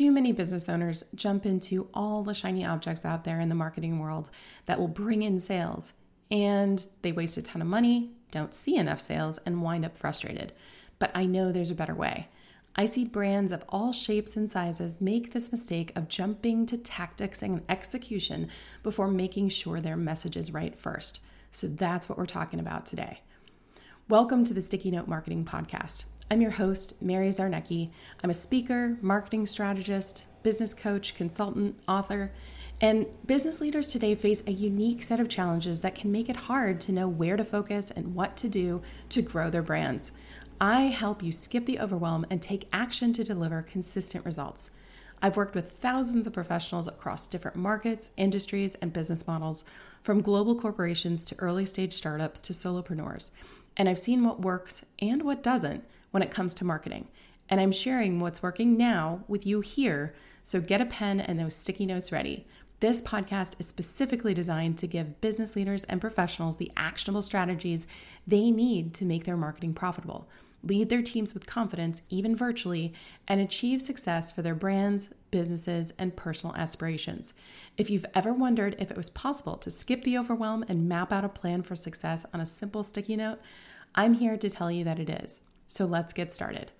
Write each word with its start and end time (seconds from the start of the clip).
Too 0.00 0.10
many 0.10 0.32
business 0.32 0.66
owners 0.70 1.04
jump 1.14 1.44
into 1.44 1.86
all 1.92 2.22
the 2.22 2.32
shiny 2.32 2.64
objects 2.64 3.04
out 3.04 3.24
there 3.24 3.38
in 3.38 3.50
the 3.50 3.54
marketing 3.54 3.98
world 3.98 4.30
that 4.64 4.80
will 4.80 4.88
bring 4.88 5.22
in 5.22 5.38
sales, 5.38 5.92
and 6.30 6.86
they 7.02 7.12
waste 7.12 7.36
a 7.36 7.42
ton 7.42 7.60
of 7.60 7.68
money, 7.68 8.12
don't 8.30 8.54
see 8.54 8.76
enough 8.76 8.98
sales, 8.98 9.36
and 9.44 9.60
wind 9.60 9.84
up 9.84 9.98
frustrated. 9.98 10.54
But 10.98 11.10
I 11.14 11.26
know 11.26 11.52
there's 11.52 11.70
a 11.70 11.74
better 11.74 11.94
way. 11.94 12.28
I 12.74 12.86
see 12.86 13.04
brands 13.04 13.52
of 13.52 13.62
all 13.68 13.92
shapes 13.92 14.38
and 14.38 14.50
sizes 14.50 15.02
make 15.02 15.34
this 15.34 15.52
mistake 15.52 15.92
of 15.94 16.08
jumping 16.08 16.64
to 16.64 16.78
tactics 16.78 17.42
and 17.42 17.60
execution 17.68 18.48
before 18.82 19.06
making 19.06 19.50
sure 19.50 19.82
their 19.82 19.98
message 19.98 20.34
is 20.34 20.50
right 20.50 20.74
first. 20.74 21.20
So 21.50 21.66
that's 21.66 22.08
what 22.08 22.16
we're 22.16 22.24
talking 22.24 22.58
about 22.58 22.86
today. 22.86 23.20
Welcome 24.08 24.44
to 24.44 24.54
the 24.54 24.62
Sticky 24.62 24.92
Note 24.92 25.08
Marketing 25.08 25.44
Podcast. 25.44 26.04
I'm 26.32 26.40
your 26.40 26.52
host, 26.52 27.02
Mary 27.02 27.28
Zarnecki. 27.30 27.90
I'm 28.22 28.30
a 28.30 28.34
speaker, 28.34 28.96
marketing 29.00 29.48
strategist, 29.48 30.26
business 30.44 30.74
coach, 30.74 31.16
consultant, 31.16 31.76
author, 31.88 32.30
and 32.80 33.06
business 33.26 33.60
leaders 33.60 33.88
today 33.88 34.14
face 34.14 34.46
a 34.46 34.52
unique 34.52 35.02
set 35.02 35.18
of 35.18 35.28
challenges 35.28 35.82
that 35.82 35.96
can 35.96 36.12
make 36.12 36.28
it 36.28 36.36
hard 36.36 36.80
to 36.82 36.92
know 36.92 37.08
where 37.08 37.36
to 37.36 37.44
focus 37.44 37.90
and 37.90 38.14
what 38.14 38.36
to 38.36 38.48
do 38.48 38.80
to 39.08 39.22
grow 39.22 39.50
their 39.50 39.60
brands. 39.60 40.12
I 40.60 40.82
help 40.82 41.20
you 41.20 41.32
skip 41.32 41.66
the 41.66 41.80
overwhelm 41.80 42.24
and 42.30 42.40
take 42.40 42.68
action 42.72 43.12
to 43.14 43.24
deliver 43.24 43.60
consistent 43.62 44.24
results. 44.24 44.70
I've 45.20 45.36
worked 45.36 45.56
with 45.56 45.72
thousands 45.72 46.28
of 46.28 46.32
professionals 46.32 46.86
across 46.86 47.26
different 47.26 47.56
markets, 47.56 48.12
industries, 48.16 48.76
and 48.76 48.92
business 48.92 49.26
models, 49.26 49.64
from 50.00 50.22
global 50.22 50.54
corporations 50.54 51.24
to 51.24 51.38
early 51.40 51.66
stage 51.66 51.94
startups 51.94 52.40
to 52.42 52.52
solopreneurs. 52.52 53.32
And 53.76 53.88
I've 53.88 53.98
seen 53.98 54.22
what 54.22 54.40
works 54.40 54.86
and 55.00 55.24
what 55.24 55.42
doesn't 55.42 55.82
when 56.10 56.22
it 56.22 56.30
comes 56.30 56.54
to 56.54 56.64
marketing. 56.64 57.08
And 57.48 57.60
I'm 57.60 57.72
sharing 57.72 58.20
what's 58.20 58.42
working 58.42 58.76
now 58.76 59.24
with 59.26 59.44
you 59.44 59.60
here. 59.60 60.14
So 60.42 60.60
get 60.60 60.80
a 60.80 60.86
pen 60.86 61.20
and 61.20 61.38
those 61.38 61.56
sticky 61.56 61.86
notes 61.86 62.12
ready. 62.12 62.46
This 62.80 63.02
podcast 63.02 63.56
is 63.58 63.68
specifically 63.68 64.32
designed 64.32 64.78
to 64.78 64.86
give 64.86 65.20
business 65.20 65.54
leaders 65.54 65.84
and 65.84 66.00
professionals 66.00 66.56
the 66.56 66.72
actionable 66.76 67.20
strategies 67.20 67.86
they 68.26 68.50
need 68.50 68.94
to 68.94 69.04
make 69.04 69.24
their 69.24 69.36
marketing 69.36 69.74
profitable, 69.74 70.28
lead 70.62 70.88
their 70.88 71.02
teams 71.02 71.34
with 71.34 71.46
confidence, 71.46 72.00
even 72.08 72.34
virtually, 72.34 72.94
and 73.28 73.38
achieve 73.38 73.82
success 73.82 74.32
for 74.32 74.40
their 74.40 74.54
brands, 74.54 75.12
businesses, 75.30 75.92
and 75.98 76.16
personal 76.16 76.56
aspirations. 76.56 77.34
If 77.76 77.90
you've 77.90 78.06
ever 78.14 78.32
wondered 78.32 78.76
if 78.78 78.90
it 78.90 78.96
was 78.96 79.10
possible 79.10 79.56
to 79.58 79.70
skip 79.70 80.02
the 80.02 80.16
overwhelm 80.16 80.64
and 80.66 80.88
map 80.88 81.12
out 81.12 81.24
a 81.24 81.28
plan 81.28 81.62
for 81.62 81.76
success 81.76 82.24
on 82.32 82.40
a 82.40 82.46
simple 82.46 82.82
sticky 82.82 83.16
note, 83.16 83.40
I'm 83.94 84.14
here 84.14 84.38
to 84.38 84.48
tell 84.48 84.70
you 84.70 84.84
that 84.84 84.98
it 84.98 85.10
is. 85.10 85.40
So 85.70 85.84
let's 85.86 86.12
get 86.12 86.32
started. 86.32 86.72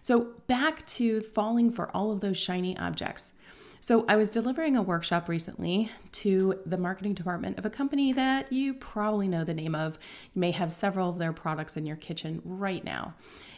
So, 0.00 0.32
back 0.46 0.86
to 0.86 1.20
falling 1.20 1.70
for 1.70 1.94
all 1.94 2.10
of 2.10 2.20
those 2.20 2.38
shiny 2.38 2.76
objects. 2.78 3.32
So, 3.78 4.06
I 4.08 4.16
was 4.16 4.30
delivering 4.30 4.74
a 4.74 4.82
workshop 4.82 5.28
recently 5.28 5.92
to 6.12 6.58
the 6.64 6.78
marketing 6.78 7.12
department 7.12 7.58
of 7.58 7.66
a 7.66 7.70
company 7.70 8.12
that 8.14 8.50
you 8.50 8.72
probably 8.72 9.28
know 9.28 9.44
the 9.44 9.54
name 9.54 9.74
of. 9.74 9.98
You 10.34 10.40
may 10.40 10.50
have 10.52 10.72
several 10.72 11.10
of 11.10 11.18
their 11.18 11.32
products 11.34 11.76
in 11.76 11.84
your 11.84 11.96
kitchen 11.96 12.40
right 12.44 12.82
now. 12.82 13.14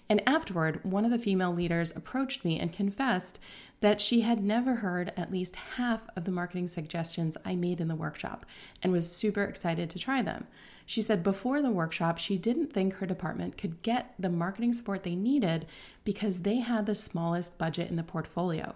And 0.08 0.22
afterward, 0.28 0.80
one 0.84 1.05
of 1.05 1.10
the 1.10 1.19
female 1.19 1.52
leaders 1.52 1.94
approached 1.97 2.44
me 2.44 2.58
and 2.60 2.72
confessed 2.72 3.41
that 3.80 4.00
she 4.00 4.20
had 4.20 4.42
never 4.42 4.77
heard 4.77 5.12
at 5.16 5.33
least 5.33 5.56
half 5.77 6.02
of 6.16 6.24
the 6.24 6.30
marketing 6.30 6.69
suggestions 6.69 7.36
I 7.44 7.55
made 7.55 7.80
in 7.80 7.88
the 7.88 7.97
workshop 7.97 8.47
and 8.82 8.92
was 8.92 9.10
super 9.10 9.44
excited 9.44 9.91
to 9.91 9.98
try 9.98 10.22
them. 10.22 10.47
She 10.86 11.00
said 11.00 11.22
before 11.22 11.62
the 11.62 11.70
workshop, 11.70 12.19
she 12.19 12.36
didn't 12.36 12.72
think 12.72 12.94
her 12.94 13.06
department 13.06 13.56
could 13.56 13.82
get 13.82 14.14
the 14.19 14.28
marketing 14.28 14.75
support 14.75 15.02
they 15.02 15.14
needed 15.14 15.66
because 16.05 16.42
they 16.42 16.56
had 16.56 16.86
the 16.86 16.94
smallest 16.94 17.58
budget 17.58 17.88
in 17.88 17.97
the 17.97 18.02
portfolio. 18.02 18.75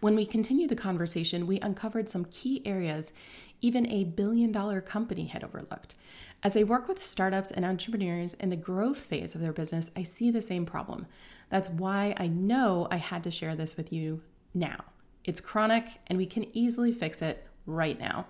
When 0.00 0.16
we 0.16 0.24
continued 0.24 0.70
the 0.70 0.76
conversation, 0.76 1.46
we 1.46 1.60
uncovered 1.60 2.08
some 2.08 2.24
key 2.24 2.62
areas 2.64 3.12
even 3.60 3.86
a 3.90 4.04
billion 4.04 4.52
dollar 4.52 4.80
company 4.80 5.26
had 5.26 5.44
overlooked. 5.44 5.94
As 6.42 6.56
I 6.56 6.62
work 6.62 6.88
with 6.88 7.02
startups 7.02 7.50
and 7.50 7.64
entrepreneurs 7.64 8.34
in 8.34 8.48
the 8.48 8.56
growth 8.56 8.98
phase 8.98 9.34
of 9.34 9.40
their 9.40 9.52
business, 9.52 9.90
I 9.94 10.02
see 10.02 10.30
the 10.30 10.40
same 10.40 10.64
problem. 10.64 11.06
That's 11.50 11.68
why 11.68 12.14
I 12.16 12.28
know 12.28 12.88
I 12.90 12.96
had 12.96 13.22
to 13.24 13.30
share 13.30 13.54
this 13.54 13.76
with 13.76 13.92
you 13.92 14.22
now. 14.54 14.84
It's 15.24 15.40
chronic 15.40 15.84
and 16.06 16.16
we 16.16 16.26
can 16.26 16.46
easily 16.56 16.92
fix 16.92 17.20
it 17.20 17.46
right 17.66 17.98
now. 17.98 18.26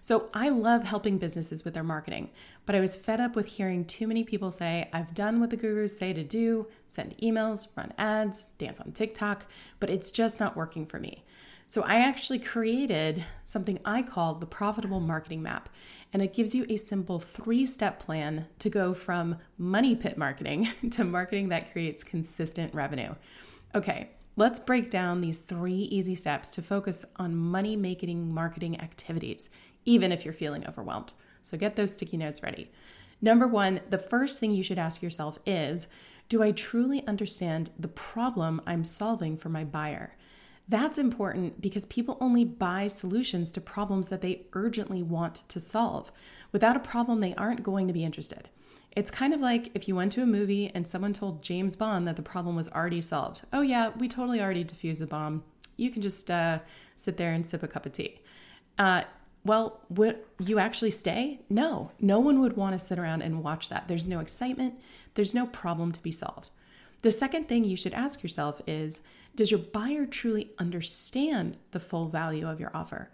So 0.00 0.28
I 0.32 0.48
love 0.48 0.84
helping 0.84 1.18
businesses 1.18 1.64
with 1.64 1.74
their 1.74 1.82
marketing, 1.82 2.30
but 2.64 2.74
I 2.74 2.80
was 2.80 2.96
fed 2.96 3.20
up 3.20 3.34
with 3.34 3.46
hearing 3.46 3.84
too 3.84 4.06
many 4.06 4.24
people 4.24 4.50
say, 4.50 4.88
I've 4.92 5.14
done 5.14 5.40
what 5.40 5.50
the 5.50 5.56
gurus 5.56 5.98
say 5.98 6.12
to 6.12 6.22
do 6.22 6.66
send 6.88 7.16
emails, 7.18 7.68
run 7.76 7.92
ads, 7.98 8.46
dance 8.58 8.80
on 8.80 8.92
TikTok, 8.92 9.46
but 9.80 9.90
it's 9.90 10.10
just 10.10 10.38
not 10.40 10.56
working 10.56 10.86
for 10.86 10.98
me. 10.98 11.24
So 11.68 11.82
I 11.82 11.96
actually 11.96 12.38
created 12.38 13.24
something 13.44 13.80
I 13.84 14.02
call 14.02 14.34
the 14.34 14.46
Profitable 14.46 15.00
Marketing 15.00 15.42
Map. 15.42 15.68
And 16.12 16.22
it 16.22 16.32
gives 16.32 16.54
you 16.54 16.64
a 16.68 16.76
simple 16.76 17.18
three 17.18 17.66
step 17.66 17.98
plan 17.98 18.46
to 18.60 18.70
go 18.70 18.94
from 18.94 19.36
money 19.58 19.96
pit 19.96 20.16
marketing 20.16 20.68
to 20.90 21.04
marketing 21.04 21.48
that 21.48 21.72
creates 21.72 22.04
consistent 22.04 22.72
revenue. 22.72 23.14
Okay, 23.74 24.10
let's 24.36 24.58
break 24.58 24.90
down 24.90 25.20
these 25.20 25.40
three 25.40 25.72
easy 25.72 26.14
steps 26.14 26.50
to 26.52 26.62
focus 26.62 27.04
on 27.16 27.34
money 27.34 27.74
making 27.74 28.32
marketing 28.32 28.80
activities 28.80 29.50
even 29.86 30.12
if 30.12 30.24
you're 30.24 30.34
feeling 30.34 30.66
overwhelmed. 30.66 31.12
So 31.42 31.56
get 31.56 31.76
those 31.76 31.94
sticky 31.94 32.18
notes 32.18 32.42
ready. 32.42 32.70
Number 33.22 33.46
one, 33.46 33.80
the 33.88 33.98
first 33.98 34.38
thing 34.38 34.50
you 34.50 34.62
should 34.62 34.78
ask 34.78 35.02
yourself 35.02 35.38
is 35.46 35.86
Do 36.28 36.42
I 36.42 36.50
truly 36.50 37.06
understand 37.06 37.70
the 37.78 37.88
problem 37.88 38.60
I'm 38.66 38.84
solving 38.84 39.36
for 39.36 39.48
my 39.48 39.64
buyer? 39.64 40.16
That's 40.68 40.98
important 40.98 41.60
because 41.60 41.86
people 41.86 42.18
only 42.20 42.44
buy 42.44 42.88
solutions 42.88 43.52
to 43.52 43.60
problems 43.60 44.08
that 44.08 44.20
they 44.20 44.46
urgently 44.52 45.02
want 45.02 45.48
to 45.48 45.60
solve. 45.60 46.10
Without 46.50 46.76
a 46.76 46.80
problem, 46.80 47.20
they 47.20 47.34
aren't 47.36 47.62
going 47.62 47.86
to 47.86 47.92
be 47.92 48.04
interested. 48.04 48.48
It's 48.96 49.10
kind 49.10 49.34
of 49.34 49.40
like 49.40 49.70
if 49.74 49.86
you 49.86 49.94
went 49.94 50.10
to 50.12 50.22
a 50.22 50.26
movie 50.26 50.70
and 50.74 50.88
someone 50.88 51.12
told 51.12 51.42
James 51.42 51.76
Bond 51.76 52.08
that 52.08 52.16
the 52.16 52.22
problem 52.22 52.56
was 52.56 52.70
already 52.70 53.02
solved. 53.02 53.42
Oh, 53.52 53.60
yeah, 53.60 53.90
we 53.90 54.08
totally 54.08 54.40
already 54.40 54.64
defused 54.64 55.00
the 55.00 55.06
bomb. 55.06 55.44
You 55.76 55.90
can 55.90 56.00
just 56.00 56.30
uh, 56.30 56.60
sit 56.96 57.18
there 57.18 57.32
and 57.32 57.46
sip 57.46 57.62
a 57.62 57.68
cup 57.68 57.84
of 57.84 57.92
tea. 57.92 58.20
Uh, 58.78 59.02
well, 59.44 59.80
would 59.90 60.20
you 60.40 60.58
actually 60.58 60.90
stay? 60.90 61.40
No, 61.50 61.92
no 62.00 62.18
one 62.18 62.40
would 62.40 62.56
want 62.56 62.72
to 62.72 62.84
sit 62.84 62.98
around 62.98 63.20
and 63.20 63.44
watch 63.44 63.68
that. 63.68 63.86
There's 63.86 64.08
no 64.08 64.20
excitement, 64.20 64.74
there's 65.14 65.34
no 65.34 65.46
problem 65.46 65.92
to 65.92 66.02
be 66.02 66.10
solved. 66.10 66.50
The 67.02 67.10
second 67.10 67.48
thing 67.48 67.64
you 67.64 67.76
should 67.76 67.94
ask 67.94 68.22
yourself 68.22 68.62
is 68.66 69.02
Does 69.34 69.50
your 69.50 69.60
buyer 69.60 70.06
truly 70.06 70.50
understand 70.58 71.58
the 71.72 71.80
full 71.80 72.08
value 72.08 72.48
of 72.48 72.58
your 72.58 72.70
offer? 72.74 73.10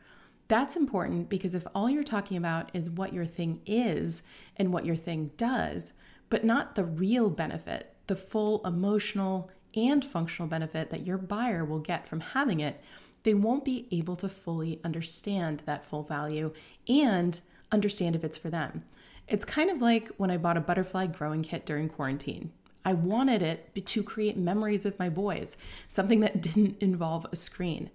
That's 0.49 0.77
important 0.77 1.29
because 1.29 1.55
if 1.55 1.67
all 1.75 1.89
you're 1.89 2.03
talking 2.03 2.37
about 2.37 2.71
is 2.75 2.91
what 2.91 3.13
your 3.13 3.25
thing 3.25 3.61
is 3.65 4.23
and 4.57 4.73
what 4.73 4.85
your 4.85 4.97
thing 4.97 5.31
does, 5.37 5.93
but 6.29 6.45
not 6.45 6.75
the 6.75 6.85
real 6.85 7.31
benefit, 7.31 7.95
the 8.07 8.17
full 8.17 8.65
emotional 8.67 9.51
and 9.75 10.05
functional 10.05 10.49
benefit 10.49 10.91
that 10.91 11.07
your 11.07 11.19
buyer 11.19 11.65
will 11.65 11.79
get 11.79 12.07
from 12.07 12.21
having 12.21 12.61
it, 12.61 12.83
they 13.23 13.35
won't 13.35 13.65
be 13.65 13.87
able 13.91 14.17
to 14.17 14.29
fully 14.29 14.81
understand 14.85 15.63
that 15.65 15.87
full 15.87 16.03
value 16.03 16.53
and 16.89 17.41
understand 17.71 18.17
if 18.17 18.25
it's 18.25 18.37
for 18.37 18.51
them. 18.51 18.85
It's 19.29 19.45
kind 19.45 19.71
of 19.71 19.81
like 19.81 20.09
when 20.17 20.31
I 20.31 20.37
bought 20.37 20.57
a 20.57 20.61
butterfly 20.61 21.07
growing 21.07 21.43
kit 21.43 21.65
during 21.65 21.89
quarantine. 21.89 22.53
I 22.85 22.95
wanted 22.95 23.43
it 23.43 23.87
to 23.87 24.03
create 24.03 24.37
memories 24.37 24.85
with 24.85 24.99
my 24.99 25.09
boys, 25.09 25.57
something 25.87 26.21
that 26.21 26.41
didn't 26.43 26.83
involve 26.83 27.27
a 27.31 27.37
screen. 27.37 27.91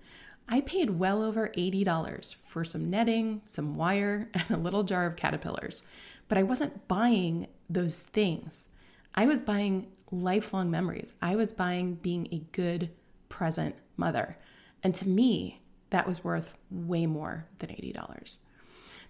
I 0.50 0.62
paid 0.62 0.92
well 0.92 1.22
over 1.22 1.50
$80 1.50 2.36
for 2.46 2.64
some 2.64 2.90
netting, 2.90 3.42
some 3.46 3.76
wire, 3.76 4.30
and 4.34 4.52
a 4.52 4.58
little 4.58 4.84
jar 4.84 5.06
of 5.06 5.16
caterpillars, 5.16 5.84
but 6.28 6.38
I 6.38 6.44
wasn't 6.44 6.88
buying 6.88 7.48
those 7.70 8.00
things. 8.00 8.70
I 9.14 9.26
was 9.26 9.42
buying 9.42 9.88
lifelong 10.12 10.72
memories. 10.72 11.14
I 11.22 11.36
was 11.36 11.52
buying 11.52 11.96
being 11.96 12.28
a 12.32 12.40
good, 12.52 12.92
present 13.30 13.76
mother. 13.98 14.38
And 14.84 14.96
to 14.96 15.08
me, 15.08 15.62
that 15.90 16.08
was 16.08 16.24
worth 16.24 16.54
way 16.70 17.06
more 17.06 17.46
than 17.60 17.70
$80. 17.70 18.38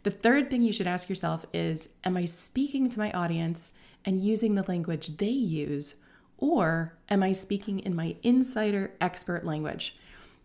The 0.04 0.12
third 0.12 0.50
thing 0.50 0.62
you 0.62 0.72
should 0.72 0.88
ask 0.88 1.10
yourself 1.10 1.46
is 1.54 1.90
Am 2.04 2.18
I 2.18 2.26
speaking 2.26 2.90
to 2.90 3.00
my 3.00 3.12
audience 3.12 3.74
and 4.06 4.22
using 4.22 4.56
the 4.56 4.64
language 4.64 5.18
they 5.18 5.30
use, 5.30 5.96
or 6.38 6.98
am 7.10 7.24
I 7.24 7.34
speaking 7.34 7.80
in 7.80 7.96
my 7.96 8.16
insider 8.24 8.92
expert 9.02 9.46
language? 9.46 9.98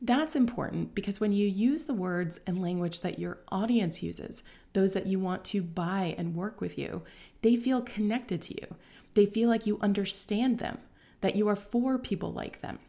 That's 0.04 0.34
important 0.34 0.96
because 0.96 1.20
when 1.20 1.32
you 1.32 1.46
use 1.46 1.84
the 1.84 1.94
words 1.94 2.40
and 2.44 2.60
language 2.60 3.02
that 3.02 3.20
your 3.20 3.38
audience 3.52 4.02
uses, 4.02 4.42
those 4.72 4.94
that 4.94 5.06
you 5.06 5.20
want 5.20 5.44
to 5.44 5.62
buy 5.62 6.16
and 6.18 6.34
work 6.34 6.60
with 6.60 6.76
you, 6.76 7.02
they 7.42 7.54
feel 7.54 7.80
connected 7.80 8.42
to 8.42 8.54
you. 8.54 8.74
They 9.14 9.26
feel 9.26 9.48
like 9.48 9.64
you 9.64 9.78
understand 9.80 10.58
them, 10.58 10.78
that 11.20 11.36
you 11.36 11.46
are 11.46 11.54
for 11.54 11.98
people 11.98 12.32
like 12.32 12.62
them. 12.62 12.80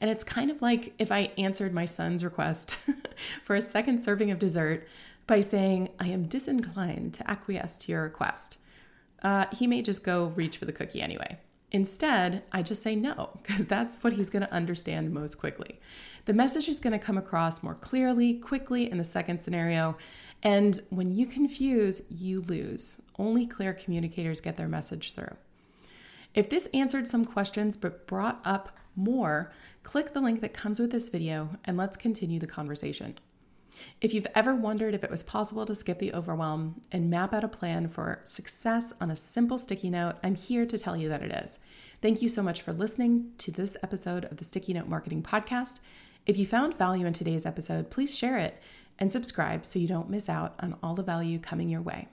And 0.00 0.08
it's 0.08 0.22
kind 0.22 0.52
of 0.52 0.62
like 0.62 0.94
if 1.00 1.10
I 1.10 1.32
answered 1.36 1.74
my 1.74 1.84
son's 1.84 2.22
request 2.22 2.78
for 3.42 3.56
a 3.56 3.60
second 3.60 4.00
serving 4.00 4.30
of 4.30 4.38
dessert 4.38 4.86
by 5.26 5.40
saying, 5.40 5.88
I 5.98 6.08
am 6.08 6.28
disinclined 6.28 7.14
to 7.14 7.28
acquiesce 7.28 7.76
to 7.78 7.92
your 7.92 8.02
request. 8.04 8.58
Uh, 9.20 9.46
he 9.52 9.66
may 9.66 9.82
just 9.82 10.04
go 10.04 10.26
reach 10.26 10.58
for 10.58 10.66
the 10.66 10.72
cookie 10.72 11.02
anyway. 11.02 11.38
Instead, 11.74 12.44
I 12.52 12.62
just 12.62 12.84
say 12.84 12.94
no, 12.94 13.30
because 13.42 13.66
that's 13.66 14.04
what 14.04 14.12
he's 14.12 14.30
going 14.30 14.44
to 14.44 14.52
understand 14.52 15.12
most 15.12 15.40
quickly. 15.40 15.80
The 16.24 16.32
message 16.32 16.68
is 16.68 16.78
going 16.78 16.92
to 16.92 17.04
come 17.04 17.18
across 17.18 17.64
more 17.64 17.74
clearly, 17.74 18.34
quickly 18.34 18.88
in 18.88 18.98
the 18.98 19.02
second 19.02 19.40
scenario. 19.40 19.96
And 20.40 20.80
when 20.90 21.10
you 21.16 21.26
confuse, 21.26 22.02
you 22.08 22.42
lose. 22.42 23.02
Only 23.18 23.44
clear 23.44 23.74
communicators 23.74 24.40
get 24.40 24.56
their 24.56 24.68
message 24.68 25.14
through. 25.14 25.34
If 26.32 26.48
this 26.48 26.68
answered 26.72 27.08
some 27.08 27.24
questions 27.24 27.76
but 27.76 28.06
brought 28.06 28.40
up 28.44 28.78
more, 28.94 29.50
click 29.82 30.12
the 30.12 30.20
link 30.20 30.42
that 30.42 30.54
comes 30.54 30.78
with 30.78 30.92
this 30.92 31.08
video 31.08 31.58
and 31.64 31.76
let's 31.76 31.96
continue 31.96 32.38
the 32.38 32.46
conversation. 32.46 33.18
If 34.00 34.14
you've 34.14 34.26
ever 34.34 34.54
wondered 34.54 34.94
if 34.94 35.04
it 35.04 35.10
was 35.10 35.22
possible 35.22 35.66
to 35.66 35.74
skip 35.74 35.98
the 35.98 36.12
overwhelm 36.12 36.80
and 36.92 37.10
map 37.10 37.32
out 37.32 37.44
a 37.44 37.48
plan 37.48 37.88
for 37.88 38.20
success 38.24 38.92
on 39.00 39.10
a 39.10 39.16
simple 39.16 39.58
sticky 39.58 39.90
note, 39.90 40.16
I'm 40.22 40.34
here 40.34 40.66
to 40.66 40.78
tell 40.78 40.96
you 40.96 41.08
that 41.08 41.22
it 41.22 41.32
is. 41.32 41.58
Thank 42.02 42.22
you 42.22 42.28
so 42.28 42.42
much 42.42 42.62
for 42.62 42.72
listening 42.72 43.32
to 43.38 43.50
this 43.50 43.76
episode 43.82 44.26
of 44.26 44.36
the 44.36 44.44
Sticky 44.44 44.74
Note 44.74 44.88
Marketing 44.88 45.22
Podcast. 45.22 45.80
If 46.26 46.36
you 46.36 46.46
found 46.46 46.76
value 46.76 47.06
in 47.06 47.12
today's 47.12 47.46
episode, 47.46 47.90
please 47.90 48.16
share 48.16 48.38
it 48.38 48.60
and 48.98 49.10
subscribe 49.10 49.66
so 49.66 49.78
you 49.78 49.88
don't 49.88 50.10
miss 50.10 50.28
out 50.28 50.54
on 50.60 50.76
all 50.82 50.94
the 50.94 51.02
value 51.02 51.38
coming 51.38 51.68
your 51.68 51.82
way. 51.82 52.08